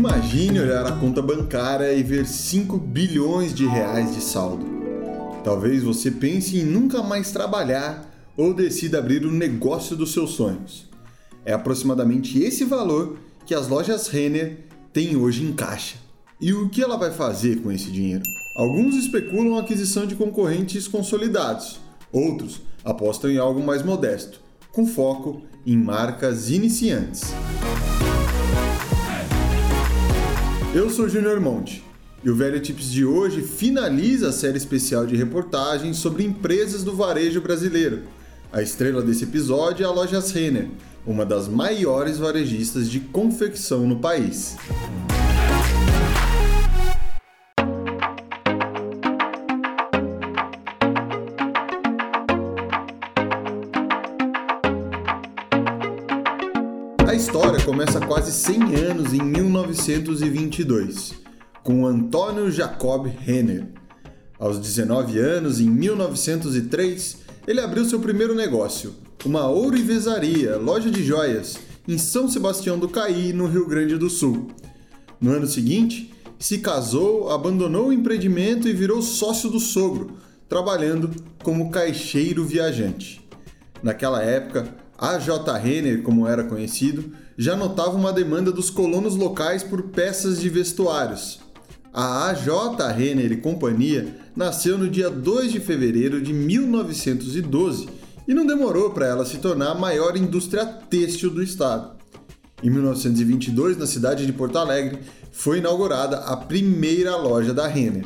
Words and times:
Imagine 0.00 0.60
olhar 0.60 0.86
a 0.86 0.92
conta 0.92 1.20
bancária 1.20 1.92
e 1.92 2.02
ver 2.02 2.26
5 2.26 2.78
bilhões 2.78 3.52
de 3.52 3.66
reais 3.66 4.14
de 4.14 4.22
saldo. 4.22 4.64
Talvez 5.44 5.82
você 5.82 6.10
pense 6.10 6.56
em 6.56 6.64
nunca 6.64 7.02
mais 7.02 7.32
trabalhar 7.32 8.10
ou 8.34 8.54
decida 8.54 8.98
abrir 8.98 9.26
o 9.26 9.30
negócio 9.30 9.94
dos 9.94 10.14
seus 10.14 10.30
sonhos. 10.30 10.88
É 11.44 11.52
aproximadamente 11.52 12.42
esse 12.42 12.64
valor 12.64 13.18
que 13.44 13.54
as 13.54 13.68
lojas 13.68 14.08
Renner 14.08 14.60
têm 14.90 15.16
hoje 15.16 15.44
em 15.44 15.52
caixa. 15.52 15.96
E 16.40 16.50
o 16.54 16.70
que 16.70 16.82
ela 16.82 16.96
vai 16.96 17.10
fazer 17.10 17.60
com 17.60 17.70
esse 17.70 17.90
dinheiro? 17.90 18.22
Alguns 18.56 18.94
especulam 18.94 19.58
a 19.58 19.60
aquisição 19.60 20.06
de 20.06 20.14
concorrentes 20.14 20.88
consolidados, 20.88 21.78
outros 22.10 22.62
apostam 22.82 23.30
em 23.30 23.36
algo 23.36 23.62
mais 23.62 23.82
modesto, 23.82 24.40
com 24.72 24.86
foco 24.86 25.42
em 25.66 25.76
marcas 25.76 26.48
iniciantes. 26.48 27.34
Eu 30.72 30.88
sou 30.88 31.08
Júnior 31.08 31.40
Monte 31.40 31.82
e 32.22 32.30
o 32.30 32.36
Velho 32.36 32.60
Tips 32.60 32.92
de 32.92 33.04
hoje 33.04 33.42
finaliza 33.42 34.28
a 34.28 34.32
série 34.32 34.56
especial 34.56 35.04
de 35.04 35.16
reportagens 35.16 35.96
sobre 35.96 36.22
empresas 36.22 36.84
do 36.84 36.94
varejo 36.94 37.40
brasileiro. 37.40 38.02
A 38.52 38.62
estrela 38.62 39.02
desse 39.02 39.24
episódio 39.24 39.84
é 39.84 39.88
a 39.88 39.90
Lojas 39.90 40.30
Renner, 40.30 40.68
uma 41.04 41.26
das 41.26 41.48
maiores 41.48 42.18
varejistas 42.18 42.88
de 42.88 43.00
confecção 43.00 43.84
no 43.84 43.98
país. 43.98 44.56
História 57.20 57.62
começa 57.62 58.00
quase 58.00 58.32
100 58.32 58.76
anos 58.76 59.12
em 59.12 59.20
1922, 59.20 61.12
com 61.62 61.86
Antônio 61.86 62.50
Jacob 62.50 63.06
Renner. 63.06 63.66
Aos 64.38 64.58
19 64.58 65.18
anos, 65.18 65.60
em 65.60 65.68
1903, 65.68 67.18
ele 67.46 67.60
abriu 67.60 67.84
seu 67.84 68.00
primeiro 68.00 68.34
negócio, 68.34 68.94
uma 69.22 69.46
ourivesaria, 69.46 70.56
loja 70.56 70.90
de 70.90 71.04
joias, 71.04 71.58
em 71.86 71.98
São 71.98 72.26
Sebastião 72.26 72.78
do 72.78 72.88
Caí, 72.88 73.34
no 73.34 73.46
Rio 73.46 73.68
Grande 73.68 73.98
do 73.98 74.08
Sul. 74.08 74.48
No 75.20 75.32
ano 75.32 75.46
seguinte, 75.46 76.14
se 76.38 76.60
casou, 76.60 77.28
abandonou 77.30 77.88
o 77.88 77.92
empreendimento 77.92 78.66
e 78.66 78.72
virou 78.72 79.02
sócio 79.02 79.50
do 79.50 79.60
sogro, 79.60 80.12
trabalhando 80.48 81.10
como 81.42 81.70
caixeiro 81.70 82.46
viajante. 82.46 83.20
Naquela 83.82 84.22
época, 84.22 84.74
a 85.00 85.18
J. 85.18 85.56
Renner, 85.56 86.02
como 86.02 86.28
era 86.28 86.44
conhecido, 86.44 87.10
já 87.38 87.56
notava 87.56 87.96
uma 87.96 88.12
demanda 88.12 88.52
dos 88.52 88.68
colonos 88.68 89.16
locais 89.16 89.62
por 89.62 89.84
peças 89.84 90.38
de 90.38 90.50
vestuários. 90.50 91.40
A 91.90 92.28
AJ 92.28 92.48
Renner 92.94 93.32
e 93.32 93.38
Companhia 93.38 94.14
nasceu 94.36 94.76
no 94.76 94.86
dia 94.86 95.08
2 95.08 95.52
de 95.52 95.58
fevereiro 95.58 96.20
de 96.20 96.34
1912 96.34 97.88
e 98.28 98.34
não 98.34 98.46
demorou 98.46 98.90
para 98.90 99.06
ela 99.06 99.24
se 99.24 99.38
tornar 99.38 99.70
a 99.70 99.74
maior 99.74 100.18
indústria 100.18 100.66
têxtil 100.66 101.30
do 101.30 101.42
estado. 101.42 101.96
Em 102.62 102.68
1922, 102.68 103.78
na 103.78 103.86
cidade 103.86 104.26
de 104.26 104.32
Porto 104.34 104.58
Alegre, 104.58 104.98
foi 105.32 105.58
inaugurada 105.58 106.18
a 106.18 106.36
primeira 106.36 107.16
loja 107.16 107.54
da 107.54 107.66
Renner. 107.66 108.04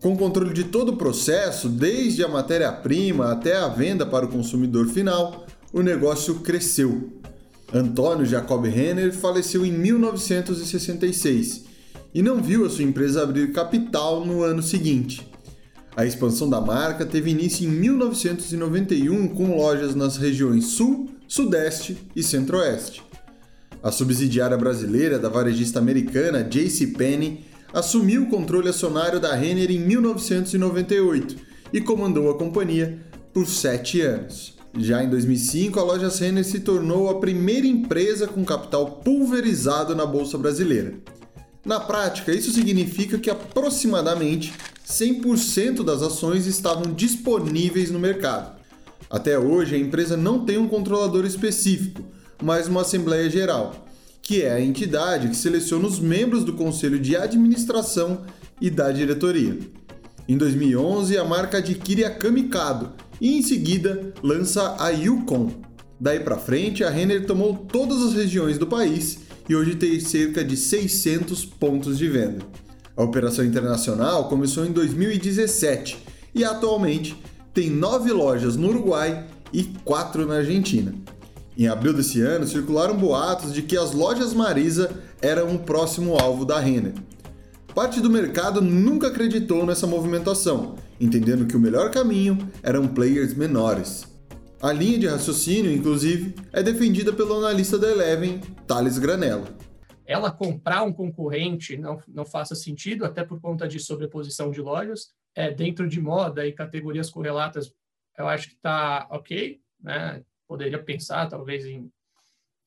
Com 0.00 0.16
controle 0.16 0.52
de 0.52 0.64
todo 0.64 0.88
o 0.88 0.96
processo, 0.96 1.68
desde 1.68 2.24
a 2.24 2.28
matéria-prima 2.28 3.30
até 3.30 3.56
a 3.56 3.68
venda 3.68 4.04
para 4.04 4.26
o 4.26 4.28
consumidor 4.28 4.88
final, 4.88 5.46
o 5.72 5.82
negócio 5.82 6.36
cresceu. 6.40 7.10
Antônio 7.72 8.26
Jacob 8.26 8.64
Renner 8.66 9.12
faleceu 9.12 9.64
em 9.64 9.72
1966 9.72 11.64
e 12.14 12.20
não 12.20 12.42
viu 12.42 12.66
a 12.66 12.70
sua 12.70 12.84
empresa 12.84 13.22
abrir 13.22 13.52
capital 13.52 14.24
no 14.24 14.42
ano 14.42 14.62
seguinte. 14.62 15.26
A 15.96 16.04
expansão 16.04 16.48
da 16.48 16.60
marca 16.60 17.06
teve 17.06 17.30
início 17.30 17.66
em 17.66 17.70
1991 17.70 19.28
com 19.28 19.56
lojas 19.56 19.94
nas 19.94 20.16
regiões 20.16 20.66
Sul, 20.66 21.10
Sudeste 21.26 21.96
e 22.14 22.22
Centro-Oeste. 22.22 23.02
A 23.82 23.90
subsidiária 23.90 24.56
brasileira 24.56 25.18
da 25.18 25.28
varejista 25.28 25.78
americana 25.78 26.44
JCPenney 26.44 27.44
assumiu 27.72 28.24
o 28.24 28.28
controle 28.28 28.68
acionário 28.68 29.18
da 29.18 29.34
Renner 29.34 29.70
em 29.70 29.78
1998 29.80 31.36
e 31.72 31.80
comandou 31.80 32.30
a 32.30 32.38
companhia 32.38 32.98
por 33.32 33.46
sete 33.46 34.02
anos. 34.02 34.61
Já 34.78 35.04
em 35.04 35.10
2005, 35.10 35.78
a 35.78 35.82
loja 35.82 36.08
Renner 36.08 36.44
se 36.44 36.60
tornou 36.60 37.10
a 37.10 37.20
primeira 37.20 37.66
empresa 37.66 38.26
com 38.26 38.44
capital 38.44 38.86
pulverizado 39.04 39.94
na 39.94 40.06
bolsa 40.06 40.38
brasileira. 40.38 40.94
Na 41.64 41.78
prática, 41.78 42.32
isso 42.32 42.50
significa 42.50 43.18
que 43.18 43.30
aproximadamente 43.30 44.52
100% 44.86 45.84
das 45.84 46.02
ações 46.02 46.46
estavam 46.46 46.92
disponíveis 46.92 47.90
no 47.90 47.98
mercado. 47.98 48.60
Até 49.10 49.38
hoje, 49.38 49.74
a 49.74 49.78
empresa 49.78 50.16
não 50.16 50.44
tem 50.44 50.56
um 50.56 50.66
controlador 50.66 51.26
específico, 51.26 52.02
mas 52.42 52.66
uma 52.66 52.80
Assembleia 52.80 53.28
Geral, 53.28 53.86
que 54.22 54.42
é 54.42 54.52
a 54.52 54.60
entidade 54.60 55.28
que 55.28 55.36
seleciona 55.36 55.86
os 55.86 56.00
membros 56.00 56.44
do 56.44 56.54
conselho 56.54 56.98
de 56.98 57.14
administração 57.14 58.22
e 58.60 58.70
da 58.70 58.90
diretoria. 58.90 59.58
Em 60.28 60.36
2011, 60.36 61.18
a 61.18 61.24
marca 61.24 61.58
adquire 61.58 62.04
a 62.04 62.10
Kamikado 62.10 62.92
e 63.20 63.38
em 63.38 63.42
seguida 63.42 64.12
lança 64.22 64.76
a 64.78 64.90
Yukon. 64.90 65.50
Daí 66.00 66.20
para 66.20 66.38
frente, 66.38 66.84
a 66.84 66.90
Renner 66.90 67.26
tomou 67.26 67.54
todas 67.54 68.02
as 68.02 68.14
regiões 68.14 68.58
do 68.58 68.66
país 68.66 69.18
e 69.48 69.54
hoje 69.54 69.74
tem 69.74 69.98
cerca 70.00 70.44
de 70.44 70.56
600 70.56 71.44
pontos 71.44 71.98
de 71.98 72.08
venda. 72.08 72.44
A 72.96 73.02
operação 73.02 73.44
internacional 73.44 74.28
começou 74.28 74.64
em 74.64 74.72
2017 74.72 75.98
e 76.34 76.44
atualmente 76.44 77.16
tem 77.52 77.70
nove 77.70 78.10
lojas 78.12 78.56
no 78.56 78.68
Uruguai 78.68 79.26
e 79.52 79.64
quatro 79.84 80.26
na 80.26 80.36
Argentina. 80.36 80.94
Em 81.56 81.68
abril 81.68 81.92
desse 81.92 82.20
ano, 82.20 82.46
circularam 82.46 82.96
boatos 82.96 83.52
de 83.52 83.62
que 83.62 83.76
as 83.76 83.92
lojas 83.92 84.32
Marisa 84.32 84.90
eram 85.20 85.48
um 85.48 85.58
próximo 85.58 86.16
alvo 86.18 86.44
da 86.44 86.58
Renner. 86.58 86.94
Parte 87.74 88.00
do 88.00 88.10
mercado 88.10 88.60
nunca 88.60 89.08
acreditou 89.08 89.64
nessa 89.64 89.86
movimentação, 89.86 90.76
entendendo 91.00 91.46
que 91.46 91.56
o 91.56 91.60
melhor 91.60 91.90
caminho 91.90 92.50
eram 92.62 92.86
players 92.86 93.34
menores. 93.34 94.10
A 94.60 94.72
linha 94.72 94.98
de 94.98 95.06
raciocínio, 95.06 95.72
inclusive, 95.72 96.34
é 96.52 96.62
defendida 96.62 97.12
pelo 97.12 97.38
analista 97.38 97.78
da 97.78 97.90
Eleven, 97.90 98.40
Thales 98.66 98.98
Granello 98.98 99.46
ela 100.12 100.30
comprar 100.30 100.82
um 100.82 100.92
concorrente 100.92 101.76
não, 101.76 102.00
não 102.08 102.24
faça 102.24 102.54
sentido, 102.54 103.04
até 103.04 103.24
por 103.24 103.40
conta 103.40 103.66
de 103.66 103.78
sobreposição 103.78 104.50
de 104.50 104.60
lojas. 104.60 105.14
É, 105.34 105.50
dentro 105.50 105.88
de 105.88 106.00
moda 106.00 106.46
e 106.46 106.52
categorias 106.52 107.08
correlatas, 107.08 107.72
eu 108.18 108.28
acho 108.28 108.48
que 108.48 108.54
está 108.54 109.08
ok, 109.10 109.60
né? 109.80 110.22
Poderia 110.46 110.82
pensar, 110.82 111.26
talvez, 111.28 111.64
em, 111.64 111.90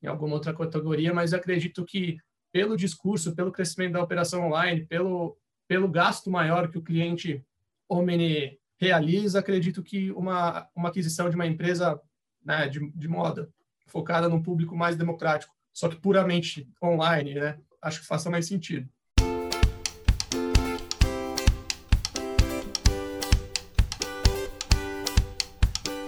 em 0.02 0.08
alguma 0.08 0.34
outra 0.34 0.54
categoria, 0.54 1.14
mas 1.14 1.34
acredito 1.34 1.86
que, 1.86 2.18
pelo 2.56 2.78
discurso, 2.78 3.36
pelo 3.36 3.52
crescimento 3.52 3.92
da 3.92 4.02
operação 4.02 4.48
online, 4.48 4.86
pelo, 4.86 5.38
pelo 5.68 5.90
gasto 5.90 6.32
maior 6.32 6.70
que 6.70 6.78
o 6.78 6.82
cliente 6.82 7.44
Omni 7.90 8.58
realiza, 8.78 9.40
acredito 9.40 9.84
que 9.84 10.10
uma, 10.12 10.66
uma 10.74 10.88
aquisição 10.88 11.30
de 11.30 11.36
uma 11.36 11.46
empresa 11.46 12.00
né, 12.42 12.70
de, 12.70 12.80
de 12.92 13.10
moda 13.10 13.50
focada 13.88 14.30
num 14.30 14.42
público 14.42 14.74
mais 14.74 14.96
democrático 14.96 15.54
só 15.74 15.90
que 15.90 15.98
puramente 15.98 16.66
online, 16.82 17.34
né? 17.34 17.58
Acho 17.82 18.00
que 18.00 18.08
faça 18.08 18.30
mais 18.30 18.48
sentido. 18.48 18.88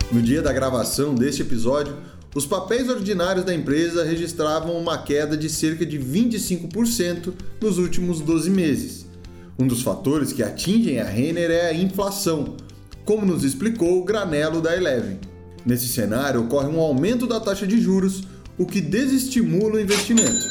No 0.09 0.21
dia 0.21 0.41
da 0.41 0.53
gravação 0.53 1.13
deste 1.13 1.41
episódio, 1.41 1.97
os 2.37 2.45
papéis 2.45 2.87
ordinários 2.87 3.43
da 3.43 3.51
empresa 3.51 4.03
registravam 4.03 4.77
uma 4.77 4.95
queda 4.95 5.35
de 5.35 5.49
cerca 5.49 5.83
de 5.83 5.97
25% 5.97 7.33
nos 7.59 7.79
últimos 7.79 8.21
12 8.21 8.51
meses. 8.51 9.07
Um 9.57 9.65
dos 9.65 9.81
fatores 9.81 10.31
que 10.31 10.43
atingem 10.43 10.99
a 10.99 11.03
Renner 11.03 11.49
é 11.49 11.69
a 11.69 11.73
inflação, 11.73 12.55
como 13.03 13.25
nos 13.25 13.43
explicou 13.43 13.99
o 13.99 14.05
Granelo 14.05 14.61
da 14.61 14.77
Eleven. 14.77 15.17
Nesse 15.65 15.87
cenário, 15.87 16.41
ocorre 16.41 16.67
um 16.67 16.79
aumento 16.79 17.25
da 17.25 17.39
taxa 17.39 17.65
de 17.65 17.81
juros, 17.81 18.21
o 18.55 18.67
que 18.67 18.81
desestimula 18.81 19.77
o 19.77 19.79
investimento. 19.79 20.45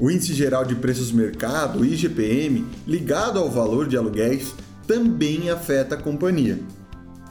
O 0.00 0.10
Índice 0.10 0.32
Geral 0.32 0.64
de 0.64 0.76
Preços 0.76 1.10
do 1.10 1.18
Mercado, 1.18 1.84
IGPM, 1.84 2.64
ligado 2.86 3.38
ao 3.38 3.50
valor 3.50 3.86
de 3.86 3.98
aluguéis, 3.98 4.54
também 4.86 5.50
afeta 5.50 5.94
a 5.94 5.98
companhia. 5.98 6.58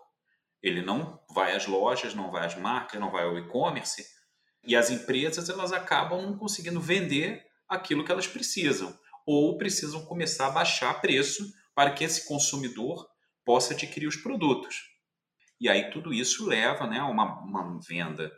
ele 0.64 0.82
não 0.82 1.20
vai 1.36 1.54
às 1.54 1.68
lojas, 1.68 2.16
não 2.16 2.32
vai 2.32 2.46
às 2.46 2.56
marcas, 2.56 2.98
não 2.98 3.12
vai 3.12 3.26
ao 3.26 3.38
e-commerce. 3.38 4.06
E 4.66 4.74
as 4.74 4.90
empresas 4.90 5.50
elas 5.50 5.74
acabam 5.74 6.22
não 6.22 6.38
conseguindo 6.38 6.80
vender 6.80 7.44
aquilo 7.68 8.06
que 8.06 8.12
elas 8.14 8.26
precisam, 8.26 8.98
ou 9.32 9.60
precisam 9.60 10.04
começar 10.06 10.48
a 10.48 10.52
baixar 10.52 11.00
preço 11.00 11.54
para 11.76 11.92
que 11.92 12.04
esse 12.04 12.28
consumidor 12.28 13.08
possa 13.46 13.76
adquirir 13.76 14.08
os 14.08 14.16
produtos. 14.16 14.76
E 15.62 15.70
aí 15.70 15.92
tudo 15.92 16.12
isso 16.12 16.48
leva 16.48 16.88
né, 16.88 16.98
a 16.98 17.06
uma, 17.06 17.40
uma 17.44 17.80
venda 17.88 18.32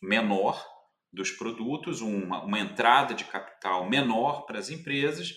menor 0.00 0.64
dos 1.12 1.32
produtos, 1.32 2.00
uma, 2.00 2.44
uma 2.44 2.60
entrada 2.60 3.14
de 3.14 3.24
capital 3.24 3.90
menor 3.90 4.46
para 4.46 4.60
as 4.60 4.70
empresas, 4.70 5.32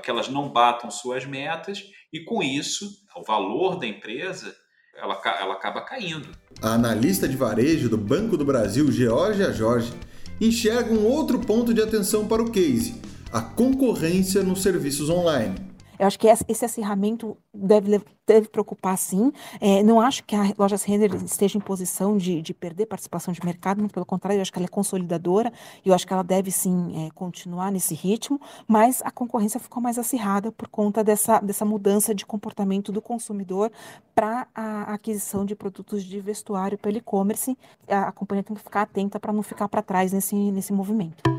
que 0.00 0.08
elas 0.08 0.28
não 0.28 0.48
batam 0.48 0.88
suas 0.88 1.24
metas, 1.24 1.82
e 2.12 2.22
com 2.22 2.40
isso, 2.40 2.88
o 3.16 3.24
valor 3.24 3.76
da 3.76 3.88
empresa 3.88 4.54
ela, 4.96 5.20
ela 5.40 5.54
acaba 5.54 5.80
caindo. 5.80 6.28
A 6.62 6.74
analista 6.74 7.26
de 7.26 7.36
varejo 7.36 7.88
do 7.88 7.98
Banco 7.98 8.36
do 8.36 8.44
Brasil, 8.44 8.92
Georgia 8.92 9.52
Jorge, 9.52 9.92
enxerga 10.40 10.92
um 10.92 11.04
outro 11.04 11.40
ponto 11.40 11.74
de 11.74 11.82
atenção 11.82 12.28
para 12.28 12.40
o 12.40 12.52
case: 12.52 13.02
a 13.34 13.42
concorrência 13.42 14.44
nos 14.44 14.62
serviços 14.62 15.10
online. 15.10 15.56
Eu 15.98 16.06
acho 16.06 16.18
que 16.18 16.28
esse 16.28 16.64
acirramento 16.64 17.36
deve, 17.52 18.00
deve 18.26 18.48
preocupar 18.48 18.96
sim. 18.96 19.32
É, 19.60 19.82
não 19.82 20.00
acho 20.00 20.22
que 20.24 20.36
a 20.36 20.52
Lojas 20.56 20.84
Renner 20.84 21.12
esteja 21.24 21.58
em 21.58 21.60
posição 21.60 22.16
de, 22.16 22.40
de 22.40 22.54
perder 22.54 22.86
participação 22.86 23.32
de 23.34 23.44
mercado, 23.44 23.78
muito 23.78 23.92
pelo 23.92 24.06
contrário, 24.06 24.38
eu 24.38 24.42
acho 24.42 24.52
que 24.52 24.58
ela 24.58 24.66
é 24.66 24.68
consolidadora 24.68 25.52
e 25.84 25.88
eu 25.88 25.94
acho 25.94 26.06
que 26.06 26.12
ela 26.12 26.22
deve 26.22 26.50
sim 26.52 27.06
é, 27.06 27.10
continuar 27.10 27.72
nesse 27.72 27.94
ritmo, 27.94 28.40
mas 28.68 29.02
a 29.04 29.10
concorrência 29.10 29.58
ficou 29.58 29.82
mais 29.82 29.98
acirrada 29.98 30.52
por 30.52 30.68
conta 30.68 31.02
dessa, 31.02 31.40
dessa 31.40 31.64
mudança 31.64 32.14
de 32.14 32.24
comportamento 32.24 32.92
do 32.92 33.02
consumidor 33.02 33.70
para 34.14 34.46
a 34.54 34.94
aquisição 34.94 35.44
de 35.44 35.56
produtos 35.56 36.04
de 36.04 36.20
vestuário 36.20 36.78
pelo 36.78 36.98
e-commerce. 36.98 37.56
A, 37.88 38.08
a 38.08 38.12
companhia 38.12 38.44
tem 38.44 38.56
que 38.56 38.62
ficar 38.62 38.82
atenta 38.82 39.18
para 39.18 39.32
não 39.32 39.42
ficar 39.42 39.68
para 39.68 39.82
trás 39.82 40.12
nesse, 40.12 40.36
nesse 40.36 40.72
movimento. 40.72 41.33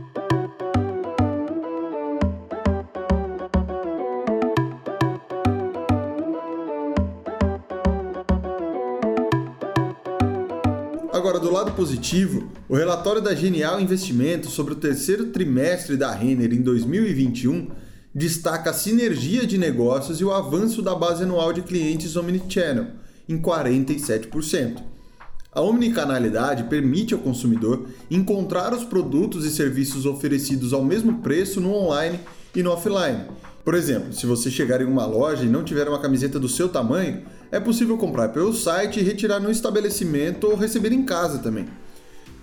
Agora, 11.26 11.40
do 11.40 11.52
lado 11.52 11.72
positivo, 11.72 12.52
o 12.70 12.76
relatório 12.76 13.20
da 13.20 13.34
Genial 13.34 13.82
Investimentos 13.82 14.54
sobre 14.54 14.74
o 14.74 14.76
terceiro 14.76 15.32
trimestre 15.32 15.98
da 15.98 16.12
Renner 16.12 16.54
em 16.54 16.62
2021 16.62 17.72
destaca 18.14 18.70
a 18.70 18.74
sinergia 18.74 19.48
de 19.48 19.58
negócios 19.58 20.22
e 20.22 20.24
o 20.24 20.32
avanço 20.32 20.84
da 20.84 20.94
base 20.94 21.24
anual 21.24 21.52
de 21.52 21.64
clientes 21.64 22.16
omnichannel 22.16 22.90
em 23.28 23.42
47%. 23.42 24.84
A 25.52 25.62
omnicanalidade 25.62 26.66
permite 26.66 27.16
ao 27.16 27.20
consumidor 27.20 27.88
encontrar 28.12 28.72
os 28.72 28.84
produtos 28.84 29.46
e 29.46 29.50
serviços 29.50 30.06
oferecidos 30.06 30.74
ao 30.74 30.86
mesmo 30.86 31.24
preço 31.24 31.60
no 31.60 31.74
online 31.74 32.20
e 32.56 32.62
no 32.62 32.70
offline. 32.70 33.24
Por 33.66 33.74
exemplo, 33.74 34.14
se 34.14 34.28
você 34.28 34.52
chegar 34.52 34.80
em 34.80 34.86
uma 34.86 35.08
loja 35.08 35.44
e 35.44 35.50
não 35.50 35.64
tiver 35.64 35.90
uma 35.90 35.98
camiseta 36.00 36.40
do 36.40 36.48
seu 36.48 36.70
tamanho, 36.70 37.24
é 37.52 37.60
possível 37.60 37.98
comprar 37.98 38.30
pelo 38.30 38.54
site 38.54 39.00
e 39.00 39.04
retirar 39.04 39.40
no 39.40 39.50
estabelecimento 39.50 40.46
ou 40.46 40.56
receber 40.56 40.94
em 40.94 41.04
casa 41.04 41.40
também. 41.40 41.66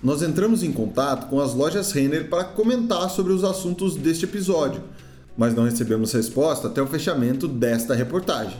Nós 0.03 0.21
entramos 0.21 0.63
em 0.63 0.73
contato 0.73 1.29
com 1.29 1.39
as 1.39 1.53
lojas 1.53 1.93
Renner 1.93 2.27
para 2.27 2.43
comentar 2.43 3.09
sobre 3.09 3.31
os 3.31 3.45
assuntos 3.45 3.95
deste 3.95 4.25
episódio, 4.25 4.83
mas 5.37 5.55
não 5.55 5.63
recebemos 5.63 6.11
resposta 6.11 6.67
até 6.67 6.81
o 6.81 6.87
fechamento 6.87 7.47
desta 7.47 7.95
reportagem. 7.95 8.57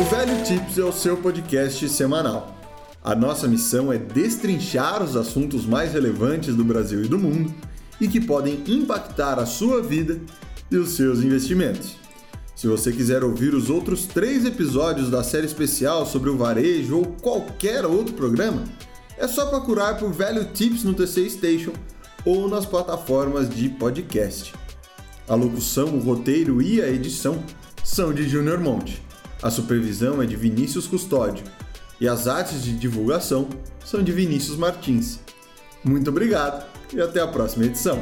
O 0.00 0.04
Velho 0.04 0.42
Tips 0.42 0.78
é 0.78 0.84
o 0.84 0.92
seu 0.92 1.18
podcast 1.18 1.86
semanal. 1.90 2.56
A 3.04 3.14
nossa 3.14 3.46
missão 3.46 3.92
é 3.92 3.98
destrinchar 3.98 5.02
os 5.02 5.16
assuntos 5.16 5.66
mais 5.66 5.92
relevantes 5.92 6.56
do 6.56 6.64
Brasil 6.64 7.04
e 7.04 7.08
do 7.08 7.18
mundo 7.18 7.52
e 8.00 8.08
que 8.08 8.20
podem 8.20 8.62
impactar 8.66 9.38
a 9.38 9.46
sua 9.46 9.82
vida 9.82 10.20
e 10.70 10.76
os 10.76 10.90
seus 10.96 11.20
investimentos. 11.20 11.96
Se 12.54 12.68
você 12.68 12.92
quiser 12.92 13.24
ouvir 13.24 13.54
os 13.54 13.68
outros 13.68 14.06
três 14.06 14.44
episódios 14.44 15.10
da 15.10 15.24
série 15.24 15.46
especial 15.46 16.06
sobre 16.06 16.30
o 16.30 16.36
varejo 16.36 16.98
ou 16.98 17.04
qualquer 17.04 17.84
outro 17.84 18.14
programa, 18.14 18.64
é 19.18 19.26
só 19.26 19.46
procurar 19.46 19.98
por 19.98 20.12
Velho 20.12 20.44
Tips 20.52 20.84
no 20.84 20.94
TC 20.94 21.30
Station 21.30 21.72
ou 22.24 22.48
nas 22.48 22.64
plataformas 22.64 23.48
de 23.48 23.68
podcast. 23.68 24.54
A 25.28 25.34
locução, 25.34 25.96
o 25.96 26.00
roteiro 26.00 26.62
e 26.62 26.80
a 26.80 26.88
edição 26.88 27.42
são 27.82 28.12
de 28.12 28.28
Junior 28.28 28.60
Monte. 28.60 29.02
A 29.42 29.50
supervisão 29.50 30.22
é 30.22 30.26
de 30.26 30.36
Vinícius 30.36 30.86
Custódio 30.86 31.44
e 32.00 32.08
as 32.08 32.26
artes 32.26 32.62
de 32.62 32.72
divulgação 32.72 33.48
são 33.84 34.02
de 34.02 34.12
Vinícius 34.12 34.56
Martins. 34.56 35.18
Muito 35.84 36.08
obrigado 36.08 36.73
e 36.94 37.00
até 37.00 37.20
a 37.20 37.26
próxima 37.26 37.64
edição. 37.64 37.98